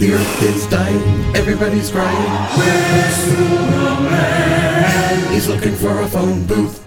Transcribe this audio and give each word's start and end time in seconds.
The 0.00 0.14
earth 0.14 0.42
is 0.42 0.66
dying, 0.70 1.04
everybody's 1.36 1.90
crying. 1.90 2.30
Where's 2.56 3.16
Superman? 3.16 4.16
He's 5.30 5.46
looking 5.46 5.76
for 5.76 6.00
a 6.00 6.08
phone 6.08 6.42
booth. 6.46 6.80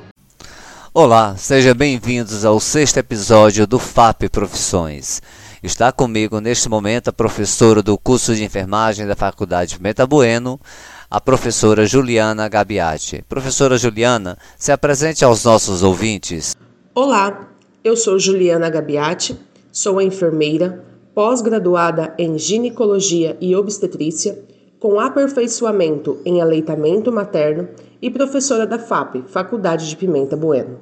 Olá, 0.91 1.35
sejam 1.37 1.75
bem-vindos 1.75 2.43
ao 2.43 2.59
sexto 2.59 2.97
episódio 2.97 3.67
do 3.67 3.77
FAP 3.77 4.29
Profissões. 4.31 5.21
Está 5.61 5.91
comigo 5.91 6.39
neste 6.41 6.67
momento 6.67 7.09
a 7.09 7.13
professora 7.13 7.83
do 7.83 7.95
curso 7.99 8.33
de 8.33 8.43
enfermagem 8.43 9.05
da 9.05 9.15
Faculdade 9.15 9.77
Pimenta 9.77 10.07
Bueno, 10.07 10.59
a 11.07 11.21
professora 11.21 11.85
Juliana 11.85 12.49
Gabiati. 12.49 13.23
Professora 13.29 13.77
Juliana, 13.77 14.39
se 14.57 14.71
apresente 14.71 15.23
aos 15.23 15.43
nossos 15.43 15.83
ouvintes. 15.83 16.55
Olá, 16.95 17.47
eu 17.83 17.95
sou 17.95 18.17
Juliana 18.17 18.71
Gabiati, 18.71 19.39
sou 19.71 20.01
enfermeira, 20.01 20.92
pós-graduada 21.13 22.13
em 22.17 22.37
ginecologia 22.37 23.37
e 23.39 23.55
obstetrícia, 23.55 24.43
com 24.79 24.99
aperfeiçoamento 24.99 26.19
em 26.25 26.41
aleitamento 26.41 27.11
materno 27.11 27.69
e 28.01 28.09
professora 28.09 28.67
da 28.67 28.79
FAP, 28.79 29.23
Faculdade 29.27 29.87
de 29.87 29.95
Pimenta 29.95 30.35
Bueno. 30.35 30.79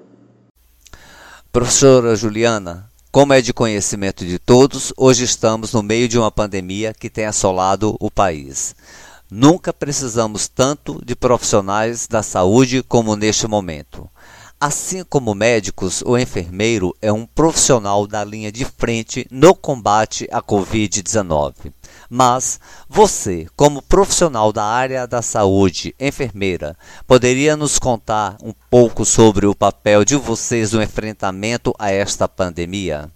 Professora 1.51 2.15
Juliana, 2.15 2.89
como 3.11 3.33
é 3.33 3.41
de 3.41 3.53
conhecimento 3.53 4.25
de 4.25 4.39
todos, 4.39 4.93
hoje 4.95 5.25
estamos 5.25 5.73
no 5.73 5.83
meio 5.83 6.07
de 6.07 6.17
uma 6.17 6.31
pandemia 6.31 6.93
que 6.93 7.09
tem 7.09 7.25
assolado 7.25 7.95
o 7.99 8.09
país. 8.09 8.73
Nunca 9.29 9.73
precisamos 9.73 10.47
tanto 10.47 10.99
de 11.05 11.15
profissionais 11.15 12.07
da 12.07 12.23
saúde 12.23 12.81
como 12.81 13.15
neste 13.15 13.47
momento. 13.47 14.09
Assim 14.63 15.03
como 15.03 15.33
médicos, 15.33 16.03
o 16.05 16.15
enfermeiro 16.15 16.95
é 17.01 17.11
um 17.11 17.25
profissional 17.25 18.05
da 18.05 18.23
linha 18.23 18.51
de 18.51 18.63
frente 18.63 19.25
no 19.31 19.55
combate 19.55 20.27
à 20.31 20.39
Covid-19. 20.39 21.73
Mas 22.07 22.59
você, 22.87 23.47
como 23.55 23.81
profissional 23.81 24.53
da 24.53 24.63
área 24.63 25.07
da 25.07 25.23
saúde, 25.23 25.95
enfermeira, 25.99 26.77
poderia 27.07 27.57
nos 27.57 27.79
contar 27.79 28.37
um 28.39 28.53
pouco 28.69 29.03
sobre 29.03 29.47
o 29.47 29.55
papel 29.55 30.05
de 30.05 30.15
vocês 30.15 30.73
no 30.73 30.83
enfrentamento 30.83 31.73
a 31.79 31.91
esta 31.91 32.27
pandemia? 32.27 33.09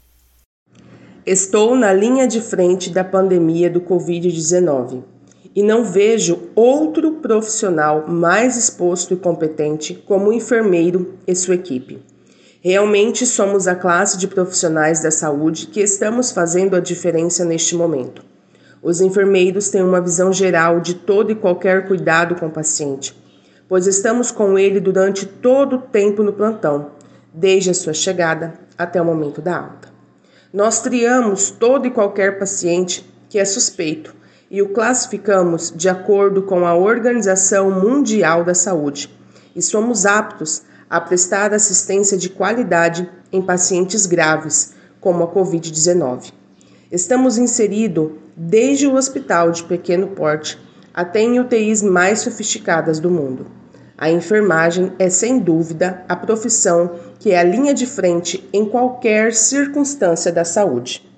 Estou 1.24 1.76
na 1.76 1.94
linha 1.94 2.28
de 2.28 2.42
frente 2.42 2.90
da 2.90 3.04
pandemia 3.04 3.70
do 3.70 3.82
Covid-19 3.82 5.15
e 5.56 5.64
não 5.64 5.86
vejo 5.86 6.50
outro 6.54 7.14
profissional 7.14 8.06
mais 8.08 8.58
exposto 8.58 9.14
e 9.14 9.18
competente 9.18 9.96
como 10.06 10.30
o 10.30 10.34
enfermeiro 10.34 11.14
e 11.26 11.34
sua 11.34 11.56
equipe. 11.56 12.04
Realmente 12.62 13.26
somos 13.26 13.68
a 13.68 13.76
classe 13.76 14.18
de 14.18 14.28
profissionais 14.28 15.02
da 15.02 15.12
saúde 15.12 15.68
que 15.68 15.80
estamos 15.80 16.32
fazendo 16.32 16.76
a 16.76 16.82
diferença 16.82 17.46
neste 17.46 17.74
momento. 17.76 18.22
Os 18.84 19.00
enfermeiros 19.00 19.70
têm 19.70 19.82
uma 19.82 20.02
visão 20.02 20.34
geral 20.34 20.82
de 20.82 20.96
todo 20.96 21.32
e 21.32 21.36
qualquer 21.36 21.88
cuidado 21.88 22.36
com 22.36 22.48
o 22.48 22.52
paciente, 22.52 23.16
pois 23.70 23.88
estamos 23.88 24.32
com 24.32 24.60
ele 24.60 24.80
durante 24.80 25.26
todo 25.26 25.78
o 25.78 25.82
tempo 25.82 26.22
no 26.22 26.34
plantão, 26.34 26.92
desde 27.34 27.70
a 27.70 27.74
sua 27.74 27.94
chegada 27.94 28.56
até 28.78 29.02
o 29.02 29.06
momento 29.06 29.42
da 29.42 29.58
alta. 29.58 29.90
Nós 30.54 30.82
triamos 30.82 31.50
todo 31.50 31.88
e 31.88 31.92
qualquer 31.92 32.40
paciente 32.40 33.06
que 33.30 33.40
é 33.40 33.46
suspeito 33.46 34.16
e 34.50 34.62
o 34.62 34.70
classificamos 34.70 35.74
de 35.76 35.90
acordo 35.90 36.44
com 36.44 36.66
a 36.66 36.76
Organização 36.76 37.72
Mundial 37.72 38.44
da 38.44 38.54
Saúde 38.54 39.10
e 39.56 39.62
somos 39.62 40.06
aptos 40.06 40.64
a 40.90 41.02
prestar 41.02 41.54
assistência 41.54 42.18
de 42.18 42.30
qualidade 42.30 43.10
em 43.32 43.42
pacientes 43.42 44.06
graves, 44.06 44.74
como 45.00 45.24
a 45.24 45.34
Covid-19. 45.34 46.32
Estamos 46.92 47.38
inseridos 47.38 48.12
desde 48.36 48.88
o 48.88 48.96
hospital 48.96 49.52
de 49.52 49.64
pequeno 49.64 50.08
porte 50.08 50.60
até 50.94 51.22
em 51.22 51.40
UTIs 51.40 51.82
mais 51.82 52.20
sofisticadas 52.20 53.00
do 53.00 53.10
mundo. 53.10 53.48
A 53.98 54.10
enfermagem 54.10 54.92
é 55.00 55.10
sem 55.10 55.40
dúvida 55.40 56.04
a 56.08 56.16
profissão 56.16 57.00
que 57.20 57.32
é 57.32 57.40
a 57.40 57.44
linha 57.44 57.74
de 57.74 57.86
frente 57.86 58.48
em 58.52 58.66
qualquer 58.66 59.34
circunstância 59.34 60.32
da 60.32 60.44
saúde. 60.44 61.15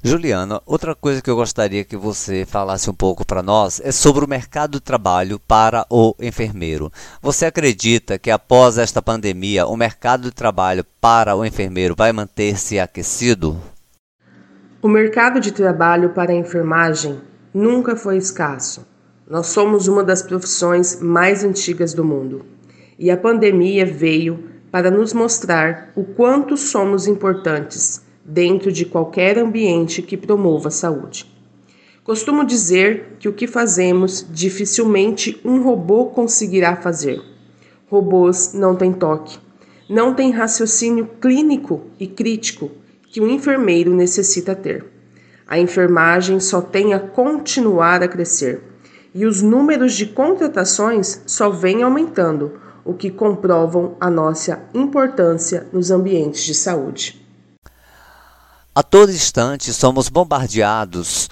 Juliana, 0.00 0.62
outra 0.64 0.94
coisa 0.94 1.20
que 1.20 1.28
eu 1.28 1.34
gostaria 1.34 1.82
que 1.84 1.96
você 1.96 2.46
falasse 2.46 2.88
um 2.88 2.94
pouco 2.94 3.26
para 3.26 3.42
nós 3.42 3.80
é 3.82 3.90
sobre 3.90 4.24
o 4.24 4.28
mercado 4.28 4.74
de 4.74 4.80
trabalho 4.80 5.40
para 5.40 5.84
o 5.90 6.14
enfermeiro. 6.20 6.92
Você 7.20 7.46
acredita 7.46 8.16
que 8.16 8.30
após 8.30 8.78
esta 8.78 9.02
pandemia 9.02 9.66
o 9.66 9.76
mercado 9.76 10.22
de 10.22 10.30
trabalho 10.30 10.86
para 11.00 11.34
o 11.34 11.44
enfermeiro 11.44 11.96
vai 11.98 12.12
manter-se 12.12 12.78
aquecido? 12.78 13.60
O 14.80 14.86
mercado 14.86 15.40
de 15.40 15.50
trabalho 15.50 16.10
para 16.10 16.30
a 16.30 16.36
enfermagem 16.36 17.20
nunca 17.52 17.96
foi 17.96 18.18
escasso. 18.18 18.86
Nós 19.28 19.48
somos 19.48 19.88
uma 19.88 20.04
das 20.04 20.22
profissões 20.22 21.00
mais 21.02 21.42
antigas 21.42 21.92
do 21.92 22.04
mundo 22.04 22.46
e 22.96 23.10
a 23.10 23.16
pandemia 23.16 23.84
veio 23.84 24.44
para 24.70 24.92
nos 24.92 25.12
mostrar 25.12 25.90
o 25.96 26.04
quanto 26.04 26.56
somos 26.56 27.08
importantes 27.08 28.06
dentro 28.28 28.70
de 28.70 28.84
qualquer 28.84 29.38
ambiente 29.38 30.02
que 30.02 30.14
promova 30.14 30.68
a 30.68 30.70
saúde. 30.70 31.24
Costumo 32.04 32.44
dizer 32.44 33.16
que 33.18 33.26
o 33.26 33.32
que 33.32 33.46
fazemos 33.46 34.26
dificilmente 34.30 35.40
um 35.42 35.62
robô 35.62 36.06
conseguirá 36.06 36.76
fazer. 36.76 37.22
Robôs 37.90 38.52
não 38.52 38.76
têm 38.76 38.92
toque, 38.92 39.38
não 39.88 40.14
têm 40.14 40.30
raciocínio 40.30 41.08
clínico 41.18 41.80
e 41.98 42.06
crítico 42.06 42.70
que 43.10 43.18
um 43.20 43.30
enfermeiro 43.30 43.94
necessita 43.94 44.54
ter. 44.54 44.84
A 45.46 45.58
enfermagem 45.58 46.38
só 46.38 46.60
tem 46.60 46.92
a 46.92 47.00
continuar 47.00 48.02
a 48.02 48.08
crescer 48.08 48.62
e 49.14 49.24
os 49.24 49.40
números 49.40 49.94
de 49.94 50.04
contratações 50.04 51.22
só 51.26 51.48
vêm 51.48 51.82
aumentando, 51.82 52.60
o 52.84 52.92
que 52.92 53.10
comprovam 53.10 53.96
a 53.98 54.10
nossa 54.10 54.62
importância 54.74 55.66
nos 55.72 55.90
ambientes 55.90 56.44
de 56.44 56.54
saúde. 56.54 57.27
A 58.78 58.82
todo 58.84 59.10
instante 59.10 59.72
somos 59.72 60.08
bombardeados 60.08 61.28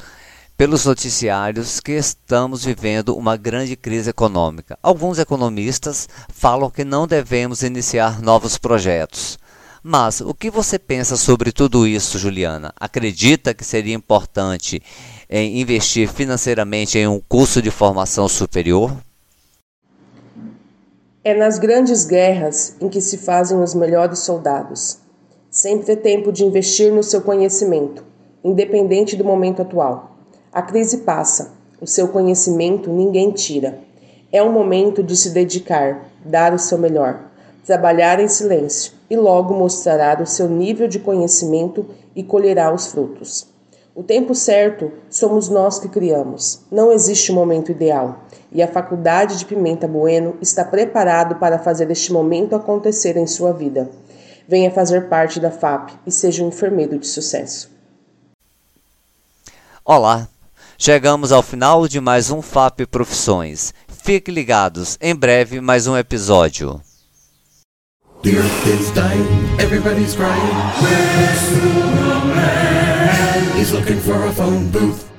pelos 0.57 0.85
noticiários 0.85 1.79
que 1.79 1.93
estamos 1.93 2.65
vivendo 2.65 3.17
uma 3.17 3.37
grande 3.37 3.77
crise 3.77 4.11
econômica. 4.11 4.77
Alguns 4.83 5.21
economistas 5.21 6.09
falam 6.29 6.69
que 6.69 6.85
não 6.85 7.07
devemos 7.07 7.63
iniciar 7.63 8.21
novos 8.21 8.59
projetos. 8.59 9.39
Mas 9.81 10.21
o 10.21 10.35
que 10.35 10.51
você 10.51 10.77
pensa 10.77 11.17
sobre 11.17 11.53
tudo 11.53 11.87
isso, 11.87 12.19
Juliana? 12.19 12.73
Acredita 12.81 13.55
que 13.55 13.65
seria 13.65 13.95
importante 13.95 14.83
em 15.31 15.61
investir 15.61 16.09
financeiramente 16.09 16.99
em 16.99 17.07
um 17.07 17.21
curso 17.29 17.63
de 17.63 17.71
formação 17.71 18.29
superior? 18.29 18.93
É 21.23 21.33
nas 21.33 21.61
grandes 21.61 22.05
guerras 22.05 22.75
em 22.81 22.89
que 22.89 23.01
se 23.01 23.17
fazem 23.17 23.63
os 23.63 23.73
melhores 23.73 24.19
soldados. 24.19 25.06
Sempre 25.57 25.91
é 25.95 25.97
tempo 25.97 26.31
de 26.31 26.45
investir 26.45 26.93
no 26.93 27.03
seu 27.03 27.23
conhecimento, 27.23 28.05
independente 28.45 29.17
do 29.17 29.25
momento 29.25 29.63
atual. 29.63 30.15
A 30.53 30.61
crise 30.61 30.99
passa, 30.99 31.55
o 31.81 31.87
seu 31.87 32.09
conhecimento 32.09 32.91
ninguém 32.91 33.31
tira. 33.31 33.79
É 34.31 34.43
o 34.43 34.53
momento 34.53 35.03
de 35.03 35.17
se 35.17 35.31
dedicar, 35.31 36.11
dar 36.23 36.53
o 36.53 36.59
seu 36.59 36.77
melhor, 36.77 37.31
trabalhar 37.65 38.21
em 38.21 38.29
silêncio 38.29 38.93
e 39.09 39.17
logo 39.17 39.55
mostrará 39.55 40.23
o 40.23 40.27
seu 40.27 40.47
nível 40.47 40.87
de 40.87 40.99
conhecimento 40.99 41.87
e 42.15 42.23
colherá 42.23 42.71
os 42.71 42.89
frutos. 42.89 43.47
O 43.95 44.03
tempo 44.03 44.35
certo 44.35 44.93
somos 45.09 45.49
nós 45.49 45.79
que 45.79 45.89
criamos. 45.89 46.61
Não 46.71 46.93
existe 46.93 47.33
momento 47.33 47.73
ideal, 47.73 48.27
e 48.53 48.63
a 48.63 48.69
Faculdade 48.69 49.39
de 49.39 49.47
Pimenta 49.47 49.89
Bueno 49.89 50.37
está 50.39 50.63
preparado 50.67 51.37
para 51.37 51.59
fazer 51.59 51.91
este 51.91 52.13
momento 52.13 52.55
acontecer 52.55 53.17
em 53.17 53.27
sua 53.27 53.55
vida. 53.55 53.89
Venha 54.49 54.71
fazer 54.71 55.09
parte 55.09 55.41
da 55.41 55.51
FAP 55.51 55.91
e 56.07 56.11
seja 56.13 56.45
um 56.45 56.49
enfermeiro 56.49 56.99
de 56.99 57.07
sucesso. 57.07 57.69
Olá, 59.85 60.29
chegamos 60.79 61.33
ao 61.33 61.43
final 61.43 61.89
de 61.89 62.01
mais 62.01 62.31
um 62.31 62.41
FAP 62.41 62.87
Profissões. 62.87 63.75
Fique 63.89 64.31
ligados, 64.31 64.97
em 65.01 65.17
breve 65.17 65.61
mais 65.61 65.89
um 65.89 65.97
episódio. 65.97 66.81
The 68.23 68.37
earth 68.37 68.67
is 68.67 68.91
dying, 68.93 69.27
everybody's 69.61 70.15
crying. 70.15 70.41
Where's 70.81 71.41
Superman? 71.49 72.77
He's 73.59 73.73
looking 73.73 74.01
for 74.01 74.27
a 74.27 74.33
phone 74.33 74.69
booth. 74.71 75.16